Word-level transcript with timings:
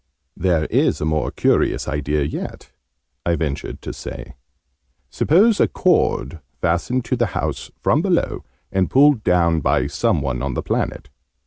"There 0.35 0.65
is 0.71 0.99
a 0.99 1.05
more 1.05 1.29
curious 1.29 1.87
idea 1.87 2.23
yet," 2.23 2.71
I 3.23 3.35
ventured 3.35 3.83
to 3.83 3.93
say. 3.93 4.33
"Suppose 5.11 5.59
a 5.59 5.67
cord 5.67 6.39
fastened 6.59 7.05
to 7.05 7.15
the 7.15 7.27
house, 7.37 7.69
from 7.83 8.01
below, 8.01 8.43
and 8.71 8.89
pulled 8.89 9.23
down 9.23 9.59
by 9.59 9.85
some 9.85 10.23
one 10.23 10.41
on 10.41 10.55
the 10.55 10.63
planet. 10.63 11.09